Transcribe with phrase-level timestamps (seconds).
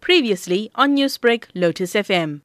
[0.00, 2.40] Previously on Newsbreak, Lotus FM.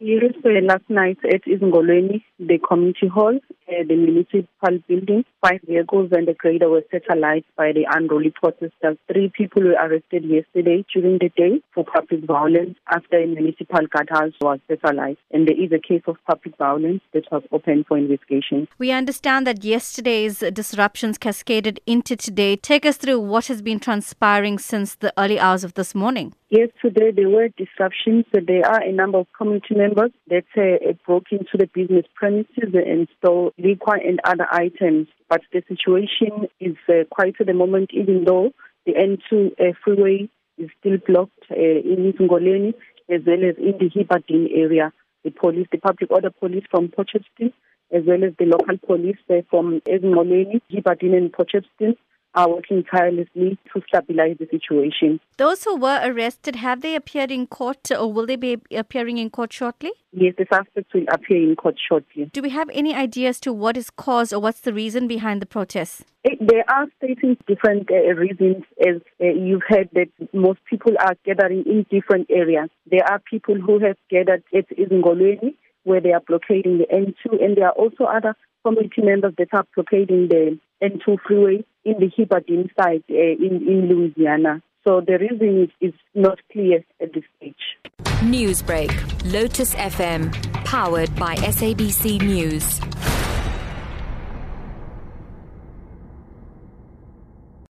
[0.00, 3.38] Yes, uh, last night at Izingolweni, the community hall,
[3.70, 8.30] uh, the municipal building, five vehicles and a grader were set alight by the unruly
[8.30, 8.96] protesters.
[9.10, 14.32] Three people were arrested yesterday during the day for public violence after a municipal guardhouse
[14.40, 15.18] was set alight.
[15.30, 18.68] And there is a case of public violence that was open for investigation.
[18.78, 22.56] We understand that yesterday's disruptions cascaded into today.
[22.56, 26.34] Take us through what has been transpiring since the early hours of this morning.
[26.50, 28.24] Yes, today there were disruptions.
[28.32, 33.06] There are a number of community members that uh, broke into the business premises and
[33.18, 35.08] stole liquor and other items.
[35.28, 38.52] But the situation is uh, quiet at the moment, even though
[38.86, 40.28] the N2 uh, freeway
[40.58, 42.74] is still blocked uh, in Ngoleni
[43.08, 44.92] as well as in the Hibberdene area.
[45.24, 47.52] The police, the public order police from Port Shepstone,
[47.92, 51.96] as well as the local police uh, from Ezingolweni, Hibberdene and Port Shepstone
[52.34, 55.20] are working tirelessly to stabilize the situation.
[55.36, 59.30] Those who were arrested, have they appeared in court or will they be appearing in
[59.30, 59.92] court shortly?
[60.12, 62.26] Yes, the suspects will appear in court shortly.
[62.32, 65.42] Do we have any idea as to what is caused or what's the reason behind
[65.42, 66.04] the protests?
[66.24, 71.14] Eh, There are stating different uh, reasons, as uh, you've heard that most people are
[71.24, 72.70] gathering in different areas.
[72.90, 77.56] There are people who have gathered at Izingolweni, where they are blockading the N2, and
[77.56, 82.68] there are also other community members that are blockading the N2 freeway in the Hibberdene
[82.78, 84.62] side uh, in, in Louisiana.
[84.86, 87.54] So the reason is, is not clear at this stage.
[88.22, 88.90] Newsbreak,
[89.32, 90.32] Lotus FM,
[90.64, 92.80] powered by SABC News.